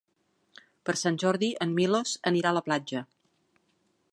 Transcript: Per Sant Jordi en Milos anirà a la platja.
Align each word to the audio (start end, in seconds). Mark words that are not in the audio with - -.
Per 0.89 0.95
Sant 1.01 1.19
Jordi 1.23 1.49
en 1.65 1.75
Milos 1.81 2.15
anirà 2.31 2.53
a 2.55 2.59
la 2.59 2.65
platja. 2.71 3.03